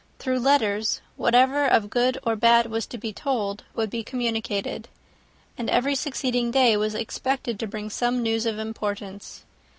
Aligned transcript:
Through 0.17 0.39
letters, 0.39 0.99
whatever 1.15 1.67
of 1.67 1.91
good 1.91 2.17
or 2.23 2.35
bad 2.35 2.71
was 2.71 2.87
to 2.87 2.97
be 2.97 3.13
told 3.13 3.65
would 3.75 3.91
be 3.91 4.01
communicated; 4.03 4.87
and 5.59 5.69
every 5.69 5.93
succeeding 5.93 6.49
day 6.49 6.75
was 6.75 6.95
expected 6.95 7.59
to 7.59 7.67
bring 7.67 7.91
some 7.91 8.23
news 8.23 8.47
of 8.47 8.57
importance. 8.57 9.43